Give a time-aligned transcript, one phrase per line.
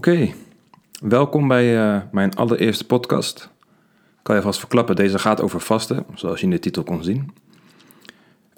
[0.00, 0.32] Oké,
[1.00, 3.50] welkom bij uh, mijn allereerste podcast.
[3.92, 7.04] Ik kan je vast verklappen, deze gaat over vasten, zoals je in de titel kon
[7.04, 7.30] zien.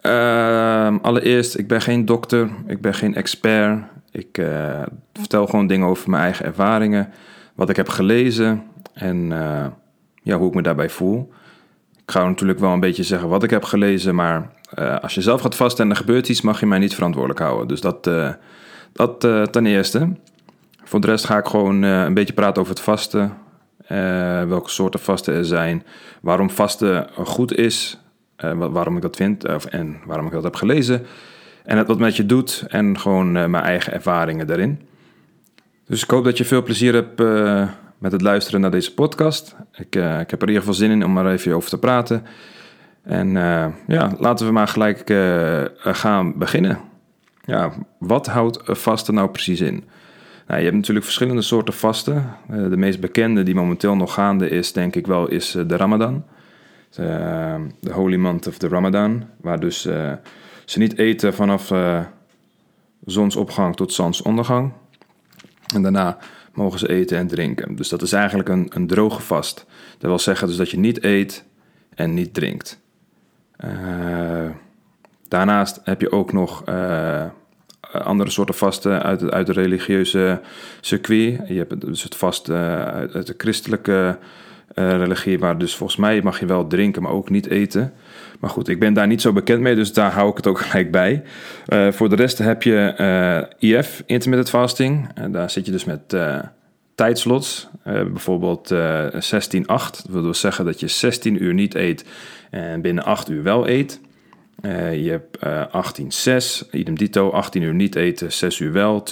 [0.02, 3.82] Uh, allereerst, ik ben geen dokter, ik ben geen expert.
[4.10, 4.82] Ik uh,
[5.12, 7.12] vertel gewoon dingen over mijn eigen ervaringen,
[7.54, 8.62] wat ik heb gelezen
[8.94, 9.66] en eh,
[10.22, 11.32] ja, hoe ik me daarbij voel.
[12.02, 14.50] Ik ga natuurlijk wel een beetje zeggen wat ik heb gelezen, maar
[15.00, 17.68] als je zelf gaat vasten en er gebeurt iets, mag je mij niet verantwoordelijk houden.
[17.68, 18.04] Dus dat,
[18.92, 19.20] dat
[19.52, 20.08] ten eerste.
[20.92, 23.32] Voor de rest ga ik gewoon uh, een beetje praten over het vasten.
[23.82, 23.88] Uh,
[24.44, 25.84] welke soorten vasten er zijn.
[26.20, 27.98] Waarom vasten goed is.
[28.44, 29.44] Uh, waarom ik dat vind.
[29.44, 31.06] en waarom ik dat heb gelezen.
[31.64, 32.64] En het wat met je doet.
[32.68, 34.80] En gewoon mijn eigen ervaringen daarin.
[35.86, 37.18] Dus ik hoop dat je veel plezier hebt
[37.98, 39.56] met het luisteren naar deze podcast.
[39.72, 42.24] Ik, ik heb er in ieder geval zin in om er even over te praten.
[43.02, 43.32] En
[43.86, 45.14] ja, laten we maar gelijk
[45.82, 46.78] gaan beginnen.
[47.44, 49.84] Ja, wat houdt vasten nou precies in?
[50.46, 52.36] Nou, je hebt natuurlijk verschillende soorten vasten.
[52.50, 55.76] Uh, de meest bekende die momenteel nog gaande is, denk ik wel, is uh, de
[55.76, 56.24] Ramadan.
[56.92, 59.24] Eh, de Holy Month of the Ramadan.
[59.40, 59.80] Waar dus
[60.64, 61.72] ze niet eten vanaf
[63.04, 64.72] zonsopgang tot zonsondergang.
[65.74, 66.18] En daarna
[66.54, 67.76] mogen ze eten en drinken.
[67.76, 69.66] Dus dat is eigenlijk een, een droge vast.
[69.98, 71.44] Dat wil zeggen dus dat je niet eet
[71.94, 72.80] en niet drinkt.
[75.28, 77.24] daarnaast heb je ook nog eh,
[77.92, 80.40] andere soorten vasten uit, uit de religieuze
[80.80, 81.40] circuit.
[81.48, 84.18] Je hebt dus het vast uh, uit, de christelijke
[84.74, 87.92] uh, religie, waar dus volgens mij mag je wel drinken, maar ook niet eten.
[88.40, 90.60] Maar goed, ik ben daar niet zo bekend mee, dus daar hou ik het ook
[90.64, 91.22] gelijk bij.
[91.90, 95.08] voor de rest heb je IF, intermittent fasting.
[95.14, 96.16] En daar zit je dus met
[96.94, 97.68] tijdslots.
[97.84, 98.74] bijvoorbeeld 16-8.
[99.66, 102.04] Dat wil zeggen dat je 16 uur niet eet
[102.50, 104.00] en binnen 8 uur wel eet.
[104.62, 109.06] Uh, je hebt uh, 18-6, idem dito, 18 uur niet eten, 6 uur wel, 20-4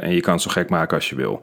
[0.00, 1.42] en je kan het zo gek maken als je wil.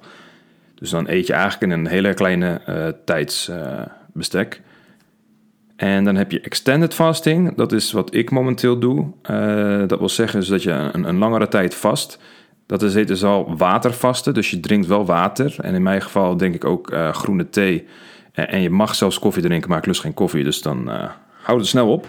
[0.76, 4.62] Dus dan eet je eigenlijk in een hele kleine uh, tijdsbestek.
[5.76, 9.06] en dan heb je extended fasting, dat is wat ik momenteel doe.
[9.88, 12.20] Dat wil zeggen dus dat je een, een, langere tijd vast.
[12.66, 15.56] Dat is dus al watervasten, dus je drinkt wel water.
[15.62, 17.88] En in mijn geval denk ik ook groene thee.
[18.32, 20.90] En, je mag zelfs koffie drinken, maar ik lust geen koffie, dus dan
[21.44, 22.08] houd het snel op.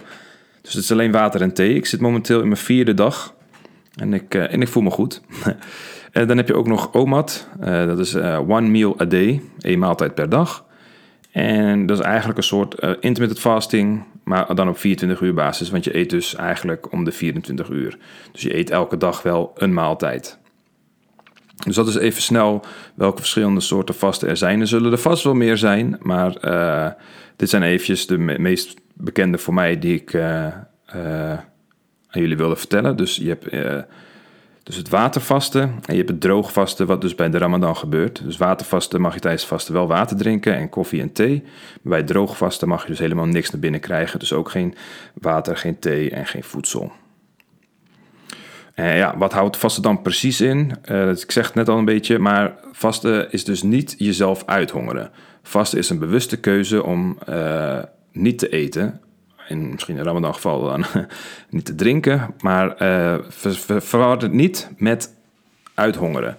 [0.61, 1.75] Dus het is alleen water en thee.
[1.75, 3.33] Ik zit momenteel in mijn vierde dag
[3.95, 5.21] en ik, uh, en ik voel me goed.
[6.11, 7.47] en dan heb je ook nog OMAD.
[7.61, 8.15] Uh, dat is
[8.47, 10.65] one meal a day, één maaltijd per dag.
[11.31, 15.69] En dat is eigenlijk een soort intermittent fasting, maar dan op 24 uur basis.
[15.69, 17.97] Want je eet dus eigenlijk om de 24 uur.
[18.31, 20.38] Dus je eet elke dag wel een maaltijd.
[21.65, 22.65] Dus dat is even snel
[22.95, 24.61] welke verschillende soorten vasten er zijn.
[24.61, 26.33] Er zullen er vast wel meer zijn, maar
[27.35, 30.47] dit zijn eventjes de meest bekende voor mij die ik uh,
[32.07, 32.97] aan jullie wilde vertellen.
[32.97, 33.49] Dus je hebt
[34.63, 38.23] dus het watervasten en je hebt het droogvasten, wat dus bij de Ramadan gebeurt.
[38.23, 41.43] Dus watervasten mag je tijdens vasten wel water drinken en koffie en thee.
[41.81, 44.19] Bij droogvasten mag je dus helemaal niks naar binnen krijgen.
[44.19, 44.75] Dus ook geen
[45.13, 46.91] water, geen thee en geen voedsel.
[48.79, 50.71] En ja, wat houdt vasten dan precies in?
[50.85, 55.11] Uh, ik zeg het net al een beetje, maar vasten is dus niet jezelf uithongeren.
[55.43, 57.79] Vasten is een bewuste keuze om uh,
[58.11, 59.01] niet te eten.
[59.47, 60.85] In misschien in Ramadan geval dan
[61.49, 62.33] niet te drinken.
[62.41, 62.75] Maar
[63.79, 65.13] verward het niet met
[65.73, 66.37] uithongeren.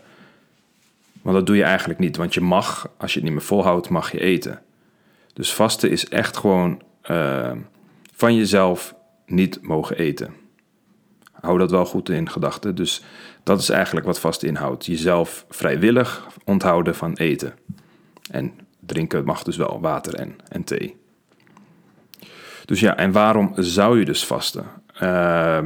[1.23, 2.17] Want dat doe je eigenlijk niet.
[2.17, 4.63] Want je mag, als je het niet meer volhoudt, mag je eten.
[5.33, 6.83] Dus vasten is echt gewoon
[8.15, 8.95] van jezelf
[9.27, 10.35] niet mogen eten.
[11.41, 12.75] Hou dat wel goed in gedachten.
[12.75, 13.03] Dus
[13.43, 14.87] dat is eigenlijk wat vasten inhoudt.
[14.87, 17.55] Jezelf vrijwillig onthouden van eten.
[18.31, 20.97] En drinken mag dus wel water en, en thee.
[22.65, 24.65] Dus ja, en waarom zou je dus vasten?
[25.03, 25.59] Uh,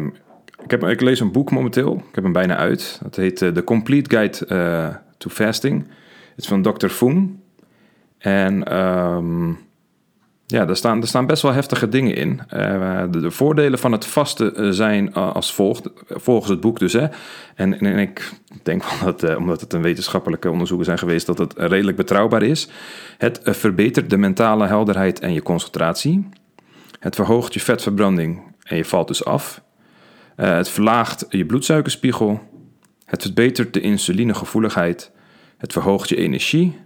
[0.63, 3.01] ik, heb, ik lees een boek momenteel, ik heb hem bijna uit.
[3.03, 5.87] Dat heet uh, The Complete Guide uh, to Fasting.
[6.35, 6.89] Het is van Dr.
[6.89, 7.43] Foon.
[8.19, 9.59] En um,
[10.55, 12.41] ja, er staan, best wel heftige dingen in.
[12.53, 16.93] Uh, de, de, voordelen van het vasten zijn als volgt, volgens het boek dus.
[16.93, 17.07] Hè.
[17.55, 18.33] En, en, ik
[18.63, 22.69] denk wel dat, omdat het een wetenschappelijke onderzoeken zijn geweest, dat het redelijk betrouwbaar is.
[23.19, 26.29] Het verbetert de mentale helderheid en je concentratie.
[26.99, 29.63] Het verhoogt je vetverbranding en je valt dus af.
[30.37, 32.41] Het verlaagt je bloedsuikerspiegel.
[33.05, 35.11] Het verbetert de insulinegevoeligheid.
[35.59, 36.79] Het verhoogt je energie.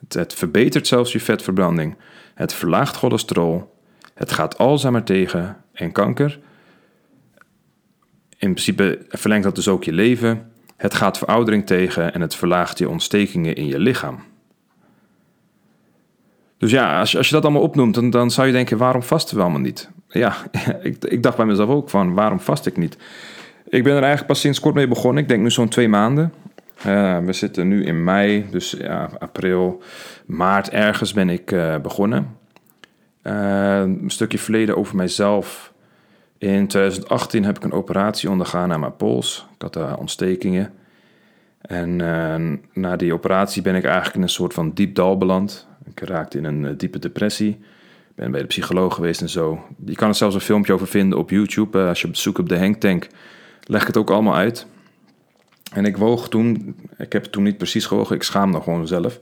[0.00, 1.96] Het, het, verbetert zelfs je vetverbranding.
[2.34, 3.74] Het verlaagt cholesterol.
[4.14, 6.38] Het gaat Alzheimer tegen en kanker.
[8.38, 10.52] In principe verlengt dat dus ook je leven.
[10.76, 14.18] Het gaat veroudering tegen en het verlaagt je ontstekingen in je lichaam.
[16.58, 19.02] Dus ja, als je, als je dat allemaal opnoemt, dan, dan zou je denken, waarom
[19.02, 19.90] vasten we allemaal niet?
[20.08, 20.36] Ja,
[20.82, 22.96] ik, ik dacht bij mezelf ook van, waarom vast ik niet?
[23.68, 25.22] Ik ben er eigenlijk pas sinds kort mee begonnen.
[25.22, 26.32] Ik denk nu zo'n twee maanden.
[26.86, 29.82] Uh, we zitten nu in mei, dus ja, april,
[30.26, 32.36] maart ergens ben ik uh, begonnen.
[33.22, 35.72] Uh, een stukje verleden over mijzelf.
[36.38, 39.46] In 2018 heb ik een operatie ondergaan aan mijn pols.
[39.54, 40.72] Ik had daar ontstekingen.
[41.60, 41.96] En
[42.72, 45.68] na die operatie ben ik eigenlijk in een soort van diep dal beland.
[45.84, 47.60] Ik raakte in een diepe depressie.
[48.14, 49.64] Ben bij de psycholoog geweest en zo.
[49.84, 51.78] Je kan er zelfs een filmpje over vinden op YouTube.
[51.78, 53.06] als je zoekt op de Henk Tank,
[53.64, 54.66] leg ik het ook allemaal uit.
[55.72, 59.20] En ik woog toen, ik heb toen niet precies gewogen, ik schaam me gewoon zelf.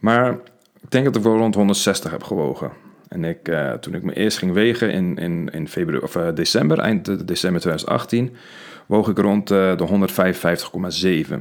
[0.00, 0.32] Maar
[0.80, 2.70] ik denk dat ik wel rond 160 heb gewogen.
[3.08, 6.28] En ik, uh, toen ik me eerst ging wegen in, in, in februari, of, uh,
[6.34, 8.36] december, eind december 2018,
[8.86, 10.08] woog ik rond uh, de
[11.28, 11.34] 155,7.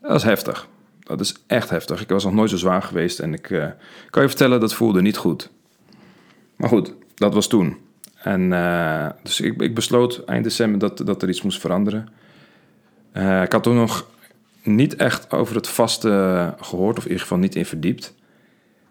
[0.00, 0.68] Dat is heftig.
[1.02, 2.00] Dat is echt heftig.
[2.00, 3.42] Ik was nog nooit zo zwaar geweest en ik
[4.10, 5.50] kan je vertellen, dat voelde niet goed.
[6.56, 7.76] Maar goed, dat was toen.
[8.22, 8.50] En
[9.22, 12.08] dus ik, ik besloot eind december dat, dat er iets moest veranderen.
[13.18, 14.06] Uh, ik had toen nog
[14.62, 18.14] niet echt over het vaste gehoord, of in ieder geval niet in verdiept.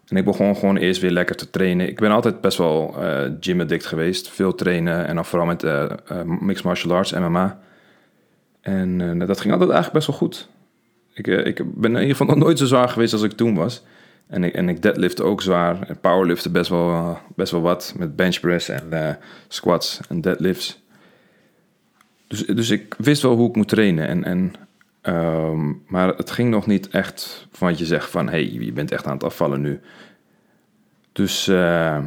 [0.06, 1.88] En ik begon gewoon eerst weer lekker te trainen.
[1.88, 4.28] Ik ben altijd best wel uh, gym addict geweest.
[4.28, 5.90] Veel trainen en dan vooral met uh,
[6.24, 7.58] mixed martial arts, MMA.
[8.60, 10.48] En dat ging altijd eigenlijk best wel goed.
[11.14, 13.82] Ik, ik ben in ieder geval nog nooit zo zwaar geweest als ik toen was.
[14.26, 15.82] En ik, en ik deadlifte ook zwaar.
[15.88, 17.94] En powerlifte best wel, best wel wat.
[17.98, 20.80] Met bench press en squats en deadlifts.
[22.28, 24.08] Dus, dus ik wist wel hoe ik moet trainen.
[24.08, 24.52] En, en,
[25.00, 28.28] ehm, maar het ging nog niet echt van wat je zegt van...
[28.28, 29.80] hey, je bent echt aan het afvallen nu.
[31.12, 31.98] Dus uh,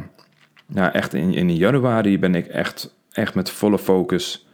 [0.74, 4.46] echt in, in januari ben ik echt, echt met volle focus,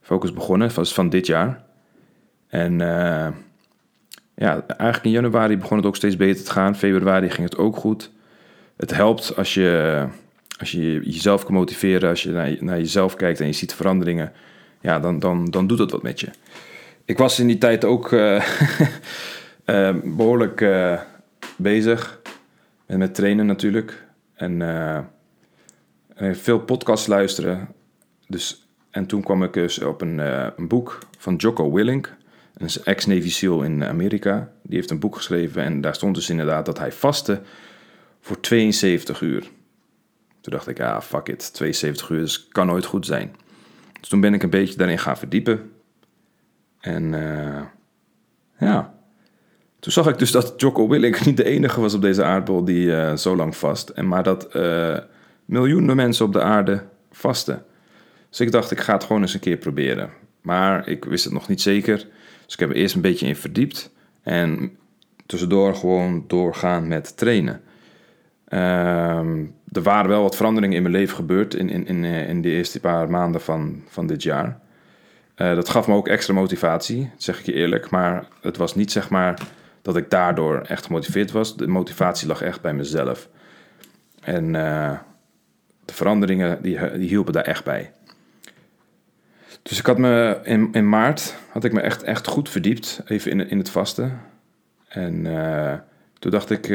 [0.00, 0.70] focus begonnen.
[0.70, 1.64] Van, van dit jaar.
[2.48, 3.28] En uh,
[4.34, 6.76] ja, eigenlijk in januari begon het ook steeds beter te gaan.
[6.76, 8.10] Februari ging het ook goed.
[8.76, 10.06] Het helpt als je,
[10.58, 14.32] als je jezelf kan motiveren, als je naar, naar jezelf kijkt en je ziet veranderingen
[14.82, 16.28] ja, dan, dan, dan doet het wat met je.
[17.04, 18.44] Ik was in die tijd ook uh,
[19.66, 21.00] uh, behoorlijk uh,
[21.56, 22.20] bezig
[22.86, 24.04] met, met trainen natuurlijk.
[24.34, 24.62] En
[26.16, 27.68] veel podcasts luisteren.
[28.26, 30.18] Dus, en toen kwam ik dus op een,
[30.58, 32.14] een boek van Jocko Willink.
[32.54, 34.52] Een ex-Navy SEAL in Amerika.
[34.62, 37.40] Die heeft een boek geschreven en daar stond dus inderdaad dat hij vastte
[38.20, 39.40] voor 72 uur.
[40.40, 43.34] Toen dacht ik, ah, fuck it, 72 uur, dus kan nooit goed zijn.
[44.02, 45.70] Dus toen ben ik een beetje daarin gaan verdiepen.
[46.80, 47.62] En uh,
[48.58, 48.94] ja,
[49.80, 52.86] toen zag ik dus dat Jocko Willink niet de enige was op deze aardbol die
[52.86, 53.88] uh, zo lang vast.
[53.88, 54.98] En maar dat uh,
[55.44, 57.64] miljoenen mensen op de aarde vasten.
[58.28, 60.10] Dus ik dacht, ik ga het gewoon eens een keer proberen.
[60.40, 61.96] Maar ik wist het nog niet zeker.
[62.44, 63.90] Dus ik heb er eerst een beetje in verdiept.
[64.22, 64.76] En
[65.26, 67.60] tussendoor gewoon doorgaan met trainen.
[68.44, 72.42] Ehm, er waren wel wat veranderingen in mijn leven gebeurd in, in, in, eh, in
[72.42, 74.60] de eerste paar maanden van, van dit jaar.
[75.36, 77.90] Uh, dat gaf me ook extra motivatie, zeg ik je eerlijk.
[77.90, 79.38] Maar het was niet zeg maar
[79.82, 81.56] dat ik daardoor echt gemotiveerd was.
[81.56, 83.28] De motivatie lag echt bij mezelf.
[84.20, 84.98] En uh,
[85.84, 87.92] de veranderingen die, die hielpen daar echt bij.
[89.62, 93.30] Dus ik had me in, in maart had ik me echt, echt goed verdiept, even
[93.30, 94.20] in, in het vasten.
[94.88, 95.22] En
[96.18, 96.68] toen dacht ik,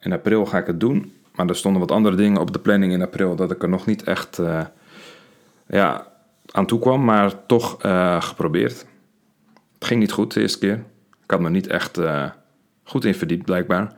[0.00, 1.19] in april ga ik het doen.
[1.40, 3.86] Maar er stonden wat andere dingen op de planning in april dat ik er nog
[3.86, 4.60] niet echt uh,
[5.66, 6.06] ja,
[6.50, 8.86] aan toe kwam, maar toch uh, geprobeerd.
[9.74, 10.84] Het ging niet goed de eerste keer.
[11.24, 12.30] Ik had me niet echt uh,
[12.82, 13.92] goed in verdiept, blijkbaar.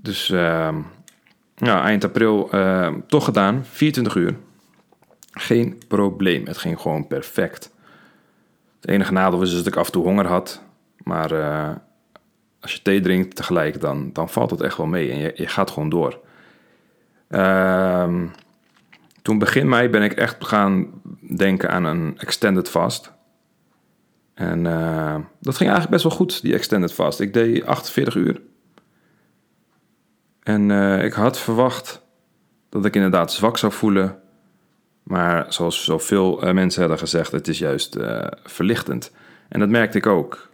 [0.00, 0.76] Dus ehm,
[1.54, 2.50] ja, eind april
[3.06, 4.36] toch gedaan, 24 uur.
[5.30, 7.74] Geen probleem, het ging gewoon perfect.
[8.80, 10.62] Het enige nadeel was dat ik af en toe honger had.
[10.96, 11.30] Maar
[12.64, 15.46] als je thee drinkt tegelijk, dan, dan valt het echt wel mee en je, je
[15.46, 16.20] gaat gewoon door.
[17.28, 18.22] Uh,
[19.22, 20.86] toen begin mei ben ik echt gaan
[21.36, 23.12] denken aan een extended fast.
[24.34, 27.20] En uh, dat ging eigenlijk best wel goed, die extended fast.
[27.20, 28.40] Ik deed 48 uur.
[30.42, 32.02] En uh, ik had verwacht
[32.68, 34.18] dat ik inderdaad zwak zou voelen.
[35.02, 37.96] Maar zoals zoveel uh, mensen hadden gezegd, het is juist
[38.44, 39.12] verlichtend.
[39.48, 40.52] En dat merkte ik ook.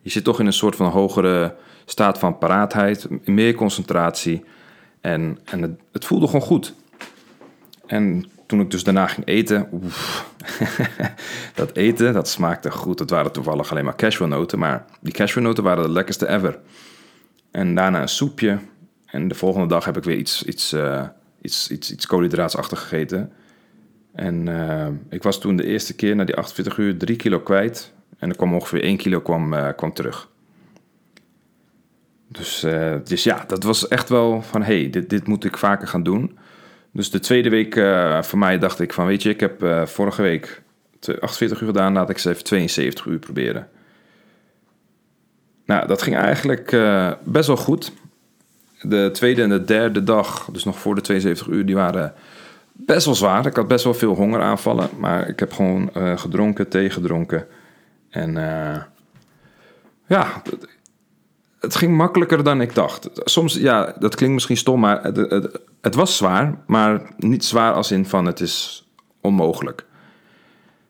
[0.00, 4.44] Je zit toch in een soort van hogere staat van paraatheid, meer concentratie.
[5.00, 6.74] En, en het, het voelde gewoon goed.
[7.86, 10.30] En toen ik dus daarna ging eten, oef,
[11.54, 12.98] dat eten, dat smaakte goed.
[12.98, 16.58] Het waren toevallig alleen maar cashewnoten, maar die cashewnoten waren de lekkerste ever.
[17.50, 18.58] En daarna een soepje.
[19.06, 21.06] En de volgende dag heb ik weer iets, iets, uh,
[21.42, 23.32] iets, iets, iets koolhydraatsachtig gegeten.
[24.14, 27.92] En uh, ik was toen de eerste keer na die 48 uur 3 kilo kwijt.
[28.20, 30.28] En er kwam ongeveer 1 kilo kwam, uh, kwam terug.
[32.28, 35.88] Dus, uh, dus ja, dat was echt wel van, hey, dit, dit moet ik vaker
[35.88, 36.38] gaan doen.
[36.92, 40.22] Dus de tweede week uh, voor mij dacht ik van, weet je, ik heb vorige
[40.22, 40.62] week
[41.20, 43.68] 48 uur gedaan, laat ik ze even 72 uur proberen.
[45.64, 47.92] Nou, dat ging eigenlijk eh, best wel goed.
[48.82, 52.14] De tweede en de derde dag, dus nog voor de 72 uur, die waren
[52.72, 53.46] best wel zwaar.
[53.46, 57.46] Ik had best wel veel hongeraanvallen, maar ik heb gewoon gedronken, thee gedronken.
[58.10, 58.82] En uh,
[60.06, 60.42] ja,
[61.60, 63.10] het, ging makkelijker dan ik dacht.
[63.14, 66.58] Soms, ja, dat klinkt misschien stom, maar het, het, was zwaar.
[66.66, 68.88] Maar niet zwaar als in van het is
[69.20, 69.86] onmogelijk.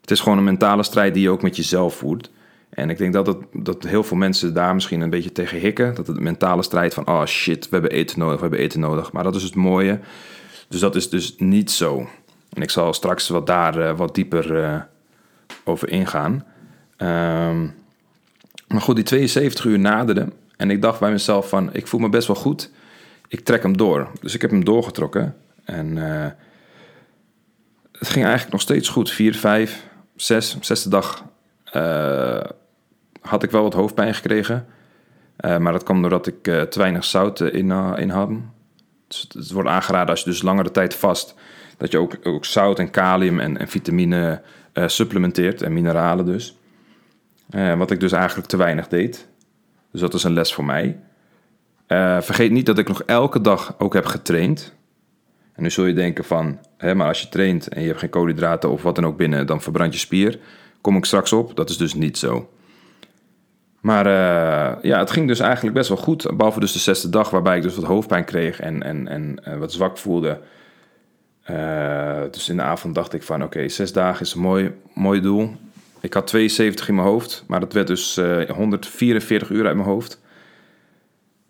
[0.00, 2.30] Het is gewoon een mentale strijd die je ook met jezelf voert.
[2.70, 5.94] En ik denk dat, het, dat heel veel mensen daar misschien een beetje tegen hikken.
[5.94, 9.12] Dat het mentale strijd van, oh shit, we hebben eten nodig, we hebben eten nodig.
[9.12, 10.00] Maar dat is het mooie.
[10.68, 12.08] Dus dat is dus niet zo.
[12.52, 14.80] En ik zal straks wat daar uh, wat dieper uh,
[15.64, 16.44] over ingaan.
[17.02, 17.74] Um,
[18.68, 20.32] maar goed, die 72 uur naderden.
[20.56, 22.70] En ik dacht bij mezelf van, ik voel me best wel goed.
[23.28, 24.08] Ik trek hem door.
[24.20, 25.36] Dus ik heb hem doorgetrokken.
[25.64, 26.26] En uh,
[27.98, 29.10] het ging eigenlijk nog steeds goed.
[29.10, 31.24] Vier, vijf, zes, zesde dag
[33.20, 34.66] had ik wel wat hoofdpijn gekregen.
[35.40, 38.30] Uh, maar dat kwam doordat ik te weinig zout in, in had.
[39.08, 41.34] Dus het wordt aangeraden als je dus langere tijd vast...
[41.76, 44.40] dat je ook, ook zout en kalium en, en vitamine
[44.86, 45.62] supplementeert.
[45.62, 46.59] En mineralen dus.
[47.50, 49.28] Wat ik dus eigenlijk te weinig deed.
[49.92, 51.00] Dus dat is een les voor mij.
[52.20, 54.74] vergeet niet dat ik nog elke dag ook heb getraind.
[55.52, 56.58] En nu zul je denken van...
[56.76, 59.46] Hè, maar als je traint en je hebt geen koolhydraten of wat dan ook binnen...
[59.46, 60.38] dan verbrand je spier.
[60.80, 61.56] Kom ik straks op.
[61.56, 62.50] Dat is dus niet zo.
[63.80, 66.36] Maar uh, ja, het ging dus eigenlijk best wel goed.
[66.36, 69.72] Behalve dus de zesde dag, waarbij ik dus wat hoofdpijn kreeg en, en, en wat
[69.72, 70.40] zwak voelde.
[72.30, 75.56] Dus in de avond dacht ik van, oké, zes dagen is een mooi, mooi doel.
[76.00, 80.20] Ik had 72 in mijn hoofd, maar dat werd dus 144 uur uit mijn hoofd.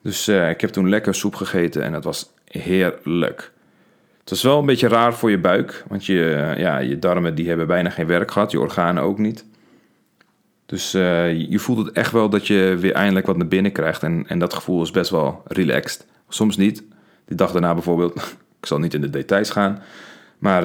[0.03, 3.53] Dus ik heb toen lekker soep gegeten en dat was heerlijk.
[4.21, 7.49] Het was wel een beetje raar voor je buik, want je, ja, je darmen die
[7.49, 9.45] hebben bijna geen werk gehad, je organen ook niet.
[10.67, 14.03] Dus je voelt het echt wel dat je weer eindelijk wat naar binnen krijgt.
[14.03, 16.07] En, en dat gevoel is best wel relaxed.
[16.29, 16.85] Soms niet.
[17.25, 18.15] Die dag daarna bijvoorbeeld,
[18.61, 19.83] ik zal niet in de details gaan.
[20.39, 20.63] Maar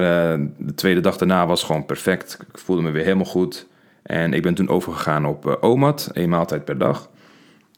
[0.58, 2.38] de tweede dag daarna was gewoon perfect.
[2.52, 3.66] Ik voelde me weer helemaal goed.
[4.06, 7.10] En ik ben toen overgegaan op uh, OMAD, één maaltijd per dag.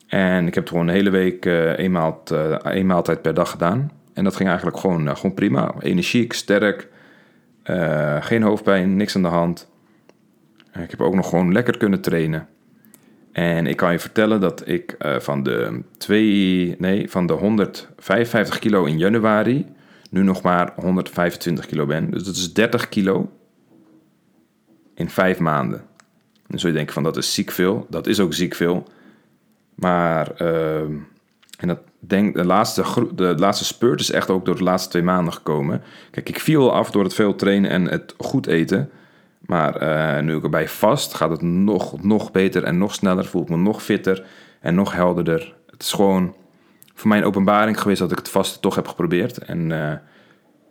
[0.06, 2.22] En ik heb gewoon een hele week één, maal,
[2.62, 3.90] één maaltijd per dag gedaan.
[4.12, 5.74] En dat ging eigenlijk gewoon, gewoon prima.
[5.80, 6.88] Energiek, sterk,
[8.20, 9.68] geen hoofdpijn, niks aan de hand.
[10.82, 12.48] Ik heb ook nog gewoon lekker kunnen trainen.
[13.32, 18.84] En ik kan je vertellen dat ik van, de twee, nee, van de 155 kilo
[18.84, 19.66] in januari
[20.10, 22.10] nu nog maar 125 kilo ben.
[22.10, 23.30] Dus dat is 30 kilo
[24.94, 25.84] in vijf maanden.
[26.48, 27.86] Dan zul je denken van dat is ziek veel.
[27.90, 28.88] Dat is ook ziek veel.
[29.74, 30.80] Maar uh,
[31.58, 35.02] en dat denk, de, laatste, de laatste spurt is echt ook door de laatste twee
[35.02, 35.82] maanden gekomen.
[36.10, 38.90] Kijk, ik viel af door het veel trainen en het goed eten.
[39.38, 43.24] Maar uh, nu ik erbij vast, gaat het nog, nog beter en nog sneller.
[43.24, 44.24] Voel ik me nog fitter
[44.60, 45.54] en nog helderder.
[45.70, 46.34] Het is gewoon
[46.94, 49.38] voor mij een openbaring geweest dat ik het vast toch heb geprobeerd.
[49.38, 49.92] En uh,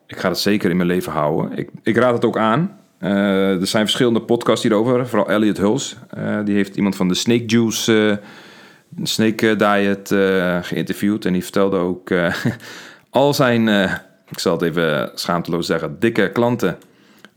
[0.07, 1.57] ik ga het zeker in mijn leven houden.
[1.57, 2.79] Ik, ik raad het ook aan.
[3.01, 5.07] Uh, er zijn verschillende podcasts hierover.
[5.07, 5.95] Vooral Elliot Huls.
[6.45, 8.19] die heeft iemand van de Snake Juice
[9.03, 10.07] Snake Diet
[10.65, 11.25] geïnterviewd.
[11.25, 12.11] En die vertelde ook
[13.09, 13.67] al zijn,
[14.29, 16.77] ik zal het even schaamteloos zeggen, dikke klanten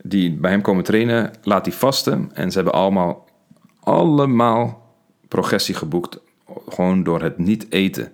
[0.03, 2.31] die bij hem komen trainen, laat die vasten.
[2.33, 3.27] En ze hebben allemaal,
[3.79, 4.89] allemaal
[5.27, 6.19] progressie geboekt.
[6.69, 8.11] Gewoon door het niet eten.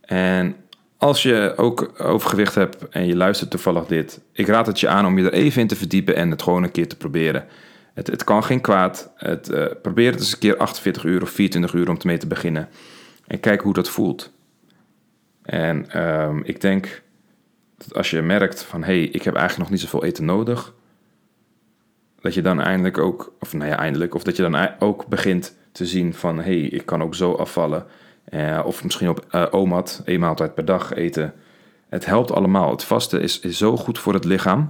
[0.00, 0.56] En
[1.00, 5.06] als je ook overgewicht hebt en je luistert toevallig dit, ik raad het je aan
[5.06, 7.46] om je er even in te verdiepen en het gewoon een keer te proberen.
[7.94, 9.12] Het, het kan geen kwaad.
[9.16, 12.26] Het, uh, probeer het eens een keer 48 uur of 24 uur om mee te
[12.26, 12.68] beginnen.
[13.26, 14.32] En kijk hoe dat voelt.
[15.42, 17.02] En um, ik denk
[17.76, 20.74] dat als je merkt van hé, hey, ik heb eigenlijk nog niet zoveel eten nodig,
[22.20, 25.56] dat je dan eindelijk ook, of nou ja, eindelijk, of dat je dan ook begint
[25.72, 27.86] te zien van hé, hey, ik kan ook zo afvallen.
[28.30, 31.32] Uh, of misschien op uh, OMAD, één maaltijd per dag eten.
[31.88, 32.70] Het helpt allemaal.
[32.70, 34.68] Het vasten is, is zo goed voor het lichaam.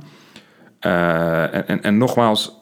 [0.80, 2.56] Uh, en, en, en, nogmaals,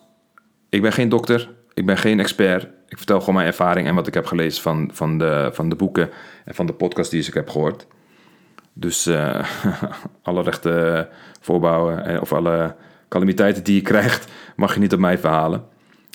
[0.69, 2.69] ik ben geen dokter, ik ben geen expert.
[2.89, 5.75] Ik vertel gewoon mijn ervaring en wat ik heb gelezen van, van, de, van de
[5.75, 6.11] boeken
[6.45, 7.87] en van de podcast die ik heb gehoord.
[8.73, 9.07] Dus
[10.23, 11.09] alle rechten
[11.41, 12.75] voorbouwen of alle
[13.09, 15.65] calamiteiten die je krijgt, mag je niet op mij verhalen.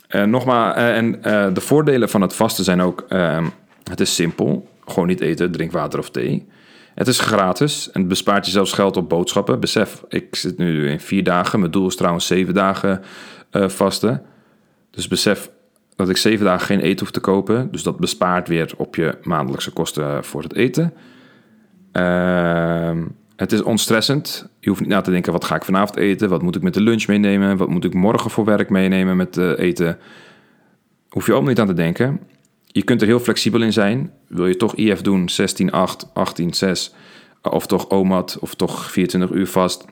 [0.10, 1.22] Uh, nogmaals, en
[1.54, 3.46] de voordelen van het vasten zijn ook: ehm,
[3.84, 4.72] het is simpel.
[4.86, 6.48] Gewoon niet eten, drink water of thee.
[6.96, 9.60] Het is gratis en het bespaart je zelfs geld op boodschappen.
[9.60, 11.60] Besef, ik zit nu in vier dagen.
[11.60, 13.02] Mijn doel is trouwens zeven dagen
[13.52, 14.22] vasten.
[14.92, 15.50] Dus besef
[15.96, 17.72] dat ik zeven dagen geen eten hoef te kopen.
[17.72, 20.94] Dus dat bespaart weer op je maandelijkse kosten voor het eten.
[21.92, 23.04] Ehm
[23.36, 24.48] het is onstressend.
[24.60, 26.30] Je hoeft niet na te denken, wat ga ik vanavond eten?
[26.30, 27.58] Wat moet ik met de lunch meenemen?
[27.58, 29.98] Wat moet ik morgen voor werk meenemen met uh, eten?
[31.10, 32.20] Hoef je ook niet aan te denken.
[32.74, 34.12] Je kunt er heel flexibel in zijn.
[34.28, 36.94] Wil je toch IF doen, 16, 8, 18, 6,
[37.42, 39.86] of toch OMAD, of toch 24 uur vast,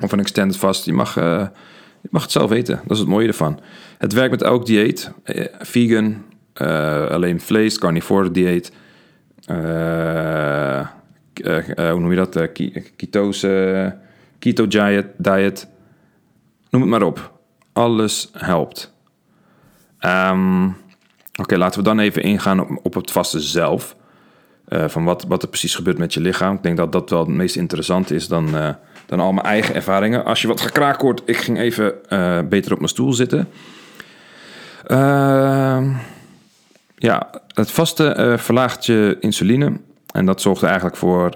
[0.00, 0.84] of een extended vast.
[0.84, 2.80] Je mag, je mag het zelf weten.
[2.82, 3.60] Dat is het mooie ervan.
[3.98, 5.12] Het werkt met elk dieet.
[5.24, 6.24] Uh, vegan,
[6.62, 8.72] uh, alleen vlees, carnivore dieet.
[9.46, 10.88] hoe
[11.74, 12.52] noem je dat?
[12.96, 13.96] ketose,
[14.38, 15.68] keto diet, diet.
[16.70, 17.32] Noem het maar op.
[17.72, 18.92] Alles helpt.
[20.00, 20.76] Um,
[21.40, 23.96] Oké, laten we dan even ingaan op, op het vaste zelf.
[24.68, 26.54] Uh, van wat, wat er precies gebeurt met je lichaam.
[26.54, 28.68] Ik denk dat dat wel het meest interessant is dan, uh,
[29.06, 30.24] dan al mijn eigen ervaringen.
[30.24, 33.48] Als je wat gekraakt hoort, ik ging even uh, beter op mijn stoel zitten.
[34.86, 35.90] Ehm,
[36.96, 39.80] ja, het vaste verlaagt je insuline.
[40.12, 41.30] En dat zorgt er eigenlijk voor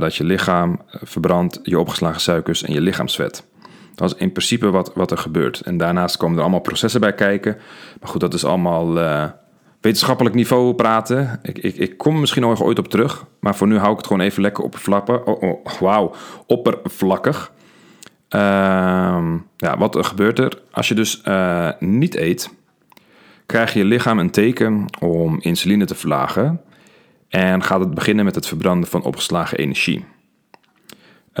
[0.00, 3.44] dat je lichaam verbrandt je opgeslagen suikers en je lichaamsvet.
[4.00, 5.60] Dat is in principe wat, wat er gebeurt.
[5.60, 7.56] En daarnaast komen er allemaal processen bij kijken.
[8.00, 9.24] Maar goed, dat is allemaal uh,
[9.80, 11.40] wetenschappelijk niveau praten.
[11.42, 13.24] Ik, ik, ik kom misschien nog ooit op terug.
[13.40, 15.24] Maar voor nu hou ik het gewoon even lekker oppervlakkig.
[15.24, 16.14] Oh, oh, wauw,
[16.46, 17.52] oppervlakkig.
[18.30, 20.62] Uh, ja, wat er gebeurt er?
[20.70, 22.50] Als je dus uh, niet eet,
[23.46, 26.60] krijg je lichaam een teken om insuline te verlagen.
[27.28, 30.04] En gaat het beginnen met het verbranden van opgeslagen energie.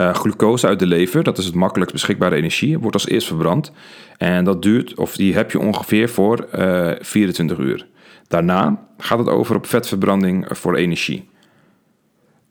[0.00, 3.72] Uh, glucose uit de lever, dat is het makkelijkst beschikbare energie, wordt als eerst verbrand.
[4.16, 7.86] En dat duurt, of die heb je ongeveer voor uh, eh, 24 uur.
[8.28, 11.28] Daarna gaat het over op vetverbranding voor energie.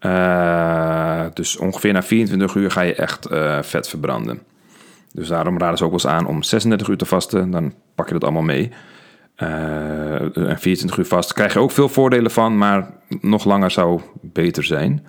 [0.01, 3.27] Uh, dus ongeveer na 24 uur ga je echt
[3.61, 4.41] vet verbranden.
[5.13, 7.51] Dus daarom raden ze ook wel eens aan om 36 uur te vasten.
[7.51, 8.71] Dan pak je dat allemaal mee.
[9.35, 14.63] en 24 uur vast krijg je ook veel voordelen van, maar nog langer zou beter
[14.63, 15.05] zijn.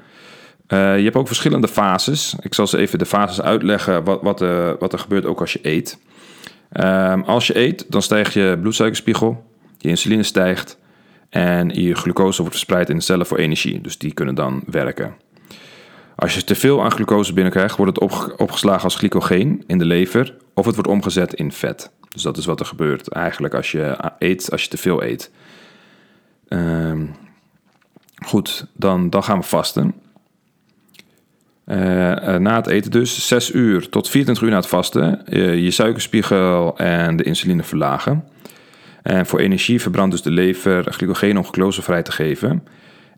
[0.72, 2.34] Uh, je hebt ook verschillende fases.
[2.40, 5.52] Ik zal ze even de fases uitleggen wat, wat, uh, wat er gebeurt ook als
[5.52, 5.98] je eet.
[6.72, 9.44] Uh, als je eet, dan stijgt je bloedsuikerspiegel,
[9.78, 10.78] je insuline stijgt
[11.28, 13.80] en je glucose wordt verspreid in de cellen voor energie.
[13.80, 15.14] Dus die kunnen dan werken.
[16.16, 19.84] Als je te veel aan glucose binnenkrijgt, wordt het op, opgeslagen als glycogeen in de
[19.84, 21.90] lever of het wordt omgezet in vet.
[22.08, 25.30] Dus dat is wat er gebeurt eigenlijk als je eet, als je te veel eet.
[26.48, 27.06] Ehm,
[28.24, 29.94] goed, dan, dan gaan we vasten.
[31.70, 31.76] Uh,
[32.36, 35.22] na het eten dus, 6 uur tot 24 uur na het vasten,
[35.62, 38.24] je suikerspiegel en de insuline verlagen.
[39.02, 42.64] En voor energie verbrandt dus de lever glycogeen om glucose vrij te geven.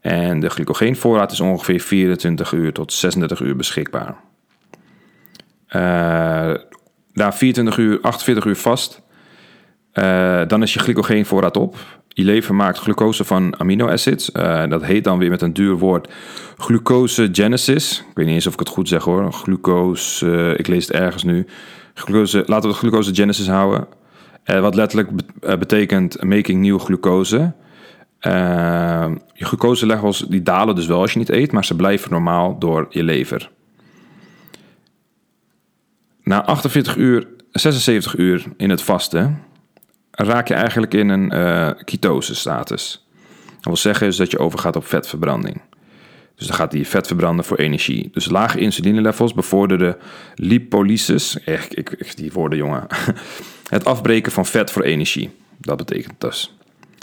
[0.00, 4.16] En de glycogeenvoorraad is ongeveer 24 uur tot 36 uur beschikbaar.
[5.68, 6.54] Uh,
[7.12, 9.02] na 24 uur, 48 uur vast,
[10.46, 11.76] dan is je glycogeenvoorraad op.
[12.14, 14.31] Je lever maakt glucose van aminoacids.
[14.37, 16.12] Uh, dat heet dan weer met een duur woord
[16.57, 17.98] glucosegenesis.
[17.98, 19.33] Ik weet niet eens of ik het goed zeg hoor.
[19.33, 21.46] Glucose, ik lees het ergens nu.
[21.94, 23.87] Glucose, laten we het glucosegenesis houden.
[24.46, 25.09] Uh, wat letterlijk
[25.40, 27.53] betekent making nieuwe glucose.
[29.35, 32.87] je glucoselevels die dalen dus wel als je niet eet, maar ze blijven normaal door
[32.90, 33.51] je lever.
[36.22, 39.42] Na 48 uur, 76 uur in het vasten
[40.12, 43.07] raak je eigenlijk in een uh, ketose-status.
[43.46, 45.61] Dat wil zeggen is dat je overgaat op vetverbranding.
[46.35, 48.11] Dus dan gaat die vet verbranden voor energie.
[48.12, 49.96] Dus lage insulinelevels bevorderen
[50.35, 51.40] lipolysis.
[51.44, 52.87] Echt, ik, die woorden, jongen.
[53.68, 55.31] Het afbreken van vet voor energie.
[55.59, 56.57] Dat betekent dus.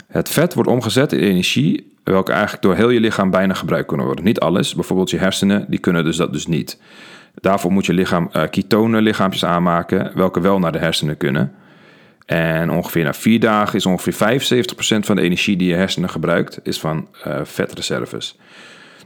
[0.06, 4.06] Het vet wordt omgezet in energie, welke eigenlijk door heel je lichaam bijna gebruikt kunnen
[4.06, 4.24] worden.
[4.24, 6.80] Niet alles, bijvoorbeeld je hersenen, die kunnen dus dat dus niet.
[7.34, 11.52] Daarvoor moet je lichaam uh, ketone lichaampjes aanmaken, welke wel naar de hersenen kunnen.
[12.30, 16.60] En ongeveer na vier dagen is ongeveer 75% van de energie die je hersenen gebruikt,
[16.62, 18.38] is van uh, vetreserves.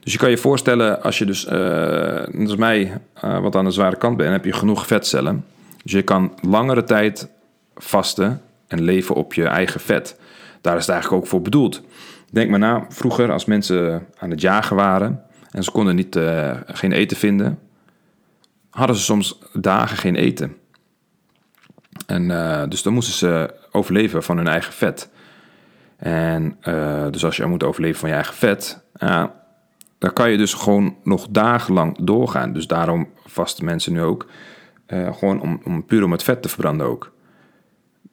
[0.01, 3.71] Dus je kan je voorstellen, als je dus, uh, als mij, uh, wat aan de
[3.71, 5.45] zware kant bent, heb je genoeg vetcellen.
[5.83, 7.29] Dus je kan langere tijd
[7.75, 10.19] vasten en leven op je eigen vet.
[10.61, 11.83] Daar is het eigenlijk ook voor bedoeld.
[12.31, 16.19] Denk maar na, vroeger als mensen aan het jagen waren en ze konden niet,
[16.67, 17.59] geen eten vinden,
[18.71, 20.57] hadden ze soms dagen geen eten.
[22.07, 25.11] En uh, dus dan moesten ze overleven van hun eigen vet.
[25.97, 28.85] En uh, dus als je moet overleven van je eigen vet,
[29.99, 32.53] dan kan je dus gewoon nog dagenlang doorgaan.
[32.53, 34.27] Dus daarom vasten mensen nu ook
[34.87, 37.13] gewoon om, om puur om het vet te verbranden ook.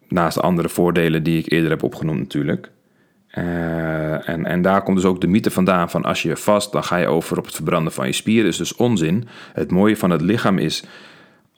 [0.07, 2.71] Naast de andere voordelen die ik eerder heb opgenoemd natuurlijk.
[3.31, 6.95] en, en daar komt dus ook de mythe vandaan van als je vast, dan ga
[6.95, 8.49] je over op het verbranden van je spieren.
[8.49, 9.27] Is dus onzin.
[9.53, 10.83] Het mooie van het lichaam is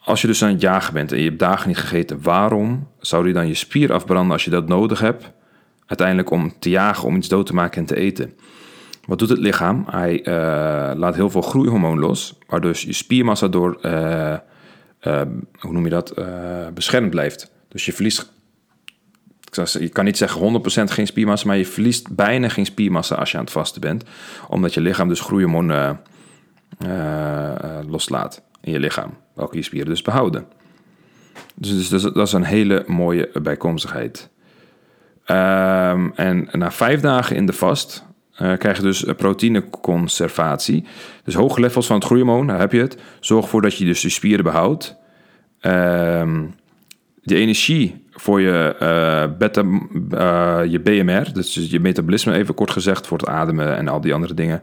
[0.03, 3.27] als je dus aan het jagen bent en je hebt dagen niet gegeten, waarom zou
[3.27, 5.31] je dan je spier afbranden als je dat nodig hebt?
[5.85, 8.33] Uiteindelijk om te jagen, om iets dood te maken en te eten.
[9.05, 9.85] Wat doet het lichaam?
[9.89, 10.25] Hij uh,
[10.95, 14.35] laat heel veel groeihormoon los, waardoor je spiermassa door, uh,
[15.03, 15.21] uh,
[15.59, 16.13] hoe noem je dat,
[16.73, 17.51] beschermd blijft.
[17.67, 18.31] Dus je verliest
[19.79, 23.37] je kan niet zeggen 100% geen spiermassa, maar je verliest bijna geen spiermassa als je
[23.37, 24.03] aan het vasten bent.
[24.47, 25.99] Omdat je lichaam dus groeihormonen
[26.85, 30.45] uh, loslaat in je lichaam, welke je spieren dus behouden.
[31.55, 34.29] Dus, dus dat, is, een hele mooie bijkomstigheid.
[35.27, 38.05] Um, en na vijf dagen in de vast
[38.41, 40.85] uh, krijg je dus proteïneconservatie.
[41.23, 42.97] Dus hoge levels van het groeihormoon, daar heb je het.
[43.19, 44.95] Zorg ervoor dat je dus je spieren behoudt.
[45.61, 46.55] Um,
[47.21, 53.07] de energie voor je, uh, beta, uh, je BMR, dus je metabolisme even kort gezegd,
[53.07, 54.61] voor het ademen en al die andere dingen,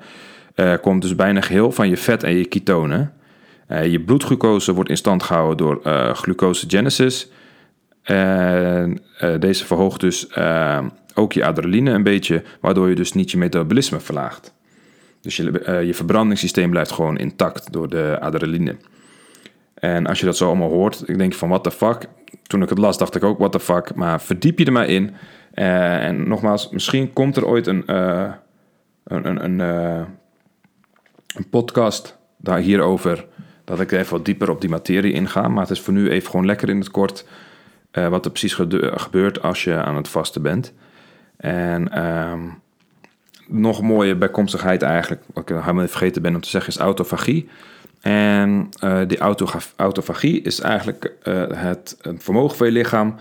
[0.81, 3.13] komt dus bijna geheel van je vet en je ketonen.
[3.71, 5.81] Je bloedglucose wordt in stand gehouden door
[6.15, 7.31] glucosegenesis.
[8.03, 9.03] En
[9.39, 10.29] deze verhoogt dus
[11.15, 14.55] ook je adrenaline een beetje, waardoor je dus niet je metabolisme verlaagt.
[15.21, 18.77] Dus je, je verbrandingssysteem blijft gewoon intact door de adrenaline.
[19.75, 22.09] En als je dat zo allemaal hoort, ik denk van what the fuck.
[22.43, 23.95] Toen ik het las, dacht ik ook what the fuck.
[23.95, 25.15] Maar verdiep je er maar in.
[25.53, 27.83] En nogmaals, misschien komt er ooit een,
[29.05, 33.27] een, een, een, podcast daar hierover.
[33.71, 35.49] Dat ik even wat dieper op die materie inga.
[35.49, 37.27] Maar het is voor nu even gewoon lekker in het kort.
[37.93, 40.73] wat er precies gebeurt als je aan het vasten bent.
[41.37, 42.61] En um,
[43.47, 45.23] nog een mooie bijkomstigheid eigenlijk.
[45.35, 47.49] Wat ik helemaal vergeten ben om te zeggen is autofagie.
[48.01, 49.19] En uh, die
[49.77, 53.15] autofagie is eigenlijk uh, het vermogen van je lichaam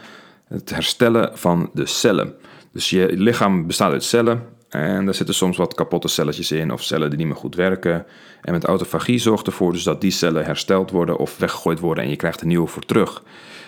[0.48, 2.34] het herstellen van de cellen.
[2.72, 6.84] Dus je lichaam bestaat uit cellen en daar zitten soms wat kapotte celletjes in of
[6.84, 8.06] cellen die niet meer goed werken.
[8.42, 12.10] En met autofagie zorgt ervoor dus dat die cellen hersteld worden of weggegooid worden en
[12.10, 13.24] je krijgt een nieuwe voor terug.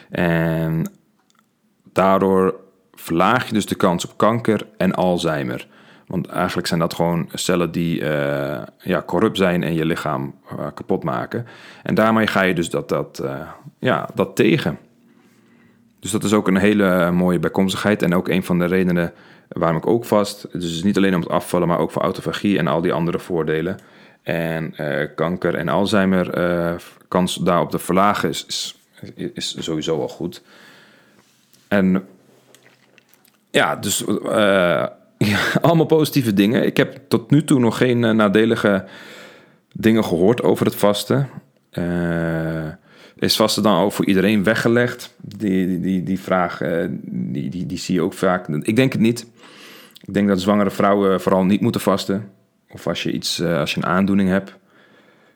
[0.09, 0.91] En
[1.93, 2.55] daardoor
[2.91, 5.67] verlaag je dus de kans op kanker en Alzheimer.
[6.07, 10.67] Want eigenlijk zijn dat gewoon cellen die uh, ja, corrupt zijn en je lichaam uh,
[10.73, 11.45] kapot maken.
[11.83, 13.41] En daarmee ga je dus dat, dat, uh,
[13.79, 14.77] ja, dat tegen.
[15.99, 18.01] Dus dat is ook een hele mooie bijkomstigheid.
[18.01, 19.13] En ook een van de redenen
[19.53, 20.47] waarom ik ook vast.
[20.51, 23.77] Dus niet alleen om het afvallen, maar ook voor autofagie en al die andere voordelen.
[24.23, 24.75] En
[25.15, 26.29] kanker en Alzheimer,
[27.07, 28.75] kans daarop te verlagen is,
[29.33, 30.41] is, sowieso al goed.
[31.67, 32.05] En
[33.51, 34.03] ja, dus
[35.31, 36.65] ja, allemaal positieve dingen.
[36.65, 38.85] Ik heb tot nu toe nog geen nadelige
[39.73, 41.29] dingen gehoord over het vasten.
[43.15, 45.15] Is vasten dan ook voor iedereen weggelegd?
[45.17, 46.61] Die, die, die, die vraag
[47.01, 48.47] die, die, die zie je ook vaak.
[48.47, 49.25] Ik denk het niet.
[50.12, 52.32] Ik denk dat zwangere vrouwen vooral niet moeten vasten.
[52.69, 54.50] Of als je, iets, als je een aandoening hebt.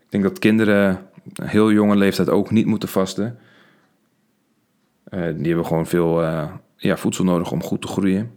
[0.04, 1.10] Ik denk dat kinderen
[1.44, 3.40] heel jonge leeftijd ook niet moeten vasten.
[5.12, 6.22] die hebben gewoon veel
[6.76, 8.32] ja, voedsel nodig om goed te groeien.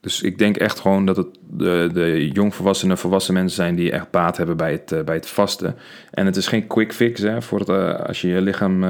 [0.00, 4.10] Dus ik denk echt gewoon dat het de, de jongvolwassenen, volwassen mensen zijn die echt
[4.10, 5.76] baat hebben bij het, bij het vasten.
[6.10, 7.68] En het is geen quick fix hè, voor het,
[8.06, 8.84] als je je lichaam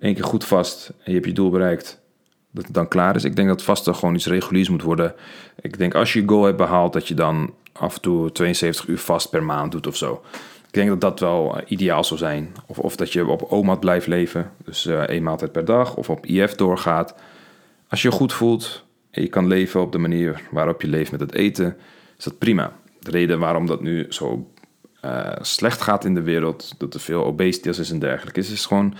[0.00, 2.01] één keer goed vast en je hebt je doel bereikt,
[2.52, 3.24] dat het dan klaar is.
[3.24, 5.14] Ik denk dat vasten gewoon iets reguliers moet worden.
[5.60, 8.86] Ik denk als je je goal hebt behaald, dat je dan af en toe 72
[8.86, 10.22] uur vast per maand doet of zo.
[10.66, 12.52] Ik denk dat dat wel ideaal zou zijn.
[12.66, 16.26] Of, of dat je op OMAD blijft leven, dus één maaltijd per dag, of op
[16.26, 17.14] IF doorgaat.
[17.88, 21.10] Als je je goed voelt, en je kan leven op de manier waarop je leeft
[21.10, 21.76] met het eten,
[22.18, 22.72] is dat prima.
[22.98, 24.50] De reden waarom dat nu zo
[25.04, 28.66] uh, slecht gaat in de wereld, dat er veel obesitas is en dergelijke, is, is
[28.66, 28.94] gewoon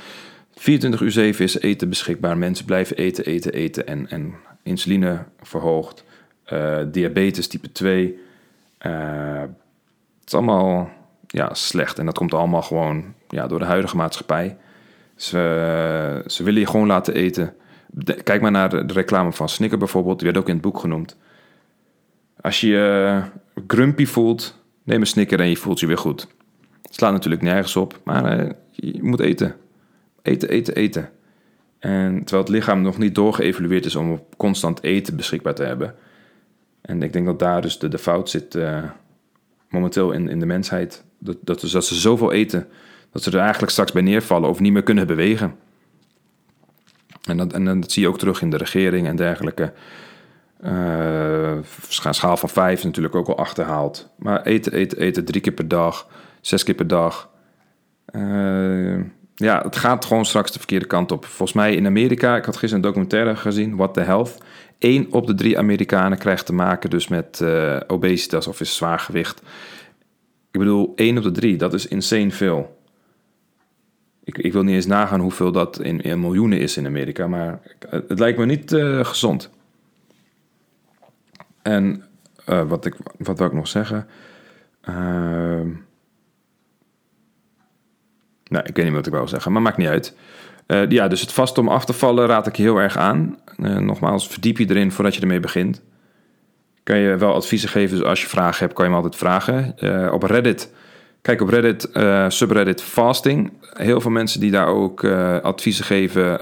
[0.62, 2.38] 24 uur 7 is eten beschikbaar.
[2.38, 6.04] Mensen blijven eten, eten, eten en, en insuline verhoogt.
[6.52, 8.18] Uh, diabetes type 2.
[8.86, 9.40] Uh, eh,
[10.20, 10.90] het is allemaal
[11.26, 14.56] ja, slecht en dat komt allemaal gewoon ja, door de huidige maatschappij.
[15.16, 17.54] Ze, ze willen je gewoon laten eten
[18.22, 21.16] kijk maar naar de, reclame van Snicker bijvoorbeeld, die werd ook in het boek genoemd.
[22.40, 23.22] Als je je
[23.66, 26.28] grumpy voelt, neem een Snicker en je voelt je weer goed.
[26.82, 29.54] Het slaat natuurlijk nergens op, maar uh, je moet eten.
[30.22, 31.10] Eten, eten, eten.
[31.78, 35.94] En terwijl het lichaam nog niet doorgeëvalueerd is om constant eten beschikbaar te hebben.
[36.80, 38.82] En ik denk dat daar dus de, de fout zit uh,
[39.68, 41.04] momenteel in, in de mensheid.
[41.18, 42.68] Dat, dat, dus dat ze zoveel eten,
[43.10, 45.54] dat ze er eigenlijk straks bij neervallen of niet meer kunnen bewegen.
[47.22, 49.72] En dat, en dat zie je ook terug in de regering en dergelijke.
[50.64, 51.58] Uh,
[51.88, 54.08] schaal van vijf natuurlijk ook al achterhaald.
[54.16, 56.08] Maar eten, eten, eten drie keer per dag,
[56.40, 57.30] zes keer per dag.
[58.12, 59.00] Uh,
[59.34, 61.24] ja, het gaat gewoon straks de verkeerde kant op.
[61.24, 64.38] Volgens mij in Amerika, ik had gisteren een documentaire gezien, What the Health.
[64.78, 68.98] Eén op de drie Amerikanen krijgt te maken dus met uh, obesitas of is zwaar
[68.98, 69.42] gewicht.
[70.50, 72.80] Ik bedoel, één op de drie, dat is insane veel.
[74.24, 78.18] Ik, ik wil niet eens nagaan hoeveel dat in, miljoenen is in Amerika, maar het,
[78.18, 79.50] lijkt me niet uh, gezond.
[81.62, 82.04] En
[82.48, 84.06] uh, wat, ik, wat wil ik nog zeggen?
[84.88, 85.60] Uh,
[88.52, 90.14] nou, ik weet niet wat ik wou zeggen, maar maakt niet uit.
[90.66, 93.38] Eh, ja, dus het vast om af te vallen raad ik je heel erg aan.
[93.58, 95.82] Uh, nogmaals, verdiep je erin voordat je ermee begint.
[96.82, 99.74] Kan je wel adviezen geven, dus als je vragen hebt, kan je me altijd vragen.
[99.80, 100.72] Uh, op Reddit,
[101.22, 101.88] kijk op Reddit,
[102.32, 103.52] subreddit fasting.
[103.60, 105.04] Heel veel mensen die daar ook
[105.42, 106.38] adviezen geven,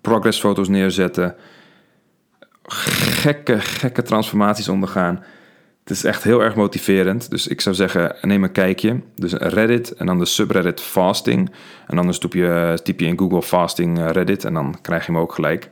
[0.00, 1.34] progressfoto's neerzetten.
[2.62, 5.24] Gekke, gekke transformaties ondergaan.
[5.86, 7.30] Het is echt heel erg motiverend.
[7.30, 9.00] Dus ik zou zeggen, neem een kijkje.
[9.14, 11.50] Dus Reddit en dan de subreddit fasting.
[11.86, 15.12] En dan typ je, typ je in Google fasting eh, Reddit en dan krijg je
[15.12, 15.70] hem ook gelijk.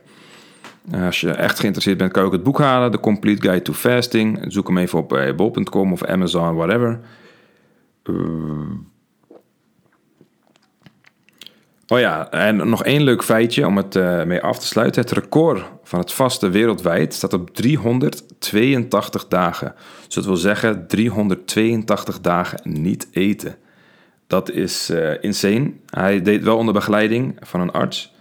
[0.91, 2.91] Eh, als je echt geïnteresseerd bent, kan je ook het boek halen.
[2.91, 4.45] The Complete Guide to Fasting.
[4.47, 6.99] Zoek hem even op eh, bol.com of Amazon, whatever.
[11.87, 15.01] Oh ja, en nog één leuk feitje om het uh, mee af te sluiten.
[15.01, 19.75] Het record van het vaste wereldwijd staat op 382 dagen.
[20.05, 23.55] Dus dat wil zeggen 382 dagen niet eten.
[24.27, 25.71] Dat is uh, insane.
[25.89, 28.13] Hij deed wel onder begeleiding van een arts.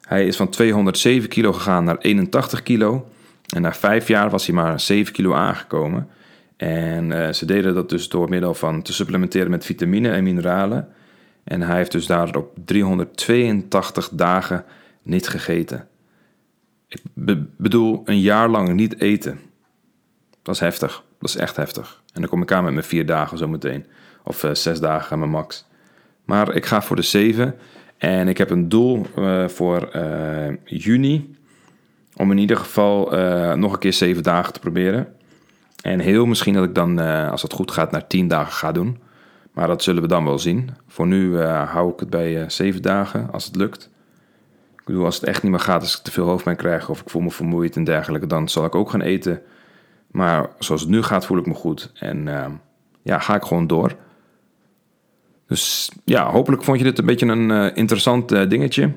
[0.00, 3.08] Hij is van 207 kilo gegaan naar 81 kilo.
[3.54, 6.08] En na vijf jaar was hij maar 7 kilo aangekomen.
[6.56, 10.88] En uh, ze deden dat dus door middel van te supplementeren met vitamine en mineralen.
[11.46, 14.64] En hij heeft dus daarop 382 dagen
[15.02, 15.88] niet gegeten.
[16.88, 17.00] Ik
[17.56, 19.40] bedoel, een jaar lang niet eten.
[20.42, 21.02] Dat is heftig.
[21.18, 22.02] Dat is echt heftig.
[22.12, 23.86] En dan kom ik aan met mijn vier dagen zometeen.
[24.24, 25.66] Of uh, zes dagen aan mijn max.
[26.24, 27.54] Maar ik ga voor de zeven.
[27.98, 31.36] En ik heb een doel uh, voor uh, juni.
[32.16, 33.10] Om in ieder geval
[33.56, 35.14] nog een keer zeven dagen te proberen.
[35.82, 36.98] En heel misschien dat ik dan,
[37.30, 38.98] als het goed gaat, naar tien dagen ga doen.
[39.56, 40.70] Maar dat zullen we dan wel zien.
[40.86, 43.90] Voor nu uh, hou ik het bij uh, zeven dagen, als het lukt.
[44.76, 47.00] Ik bedoel, als het echt niet meer gaat, als ik te veel hoofdpijn krijg of
[47.00, 49.42] ik voel me vermoeid en dergelijke, dan zal ik ook gaan eten.
[50.10, 51.90] Maar zoals het nu gaat, voel ik me goed.
[51.94, 52.44] En uh,
[53.02, 53.96] ja, ga ik gewoon door.
[55.46, 58.92] Dus ja, hopelijk vond je dit een beetje een interessant dingetje.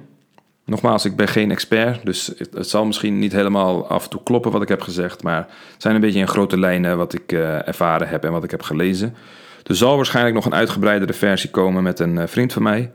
[0.65, 4.23] Nogmaals, ik ben geen expert, dus het, het, zal misschien niet helemaal af en toe
[4.23, 5.23] kloppen wat ik heb gezegd.
[5.23, 8.51] Maar het zijn een beetje in grote lijnen wat ik ervaren heb en wat ik
[8.51, 9.15] heb gelezen.
[9.63, 12.91] Er zal waarschijnlijk nog een uitgebreidere versie komen met een eh, vriend van mij.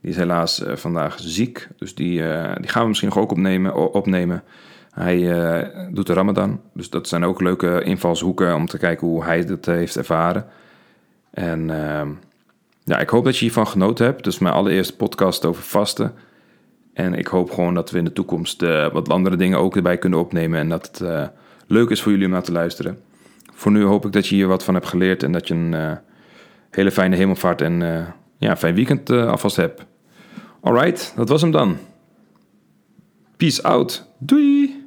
[0.00, 3.30] Die is helaas eh, vandaag ziek, dus die, eh, die gaan we misschien nog ook
[3.30, 3.92] opnemen.
[3.92, 4.42] opnemen.
[4.90, 5.18] Hij
[5.92, 9.66] doet de Ramadan, dus dat zijn ook leuke invalshoeken om te kijken hoe hij dat
[9.66, 10.46] heeft ervaren.
[11.30, 12.08] En ehm,
[12.84, 14.24] ja, ik hoop dat je hiervan genoten hebt.
[14.24, 16.14] Dus mijn allereerste podcast over vasten.
[16.94, 18.60] En ik hoop gewoon dat we in de toekomst
[18.92, 20.58] wat andere dingen ook erbij kunnen opnemen.
[20.58, 21.30] En dat het
[21.66, 22.98] leuk is voor jullie om naar te luisteren.
[23.52, 25.98] Voor nu hoop ik dat je hier wat van hebt geleerd en dat je een
[26.70, 28.06] hele fijne hemelvaart en uh,
[28.38, 29.86] ja, fijn weekend uh, alvast heb.
[30.60, 31.78] Alright, dat was hem dan.
[33.36, 34.06] Peace out.
[34.18, 34.77] Doei!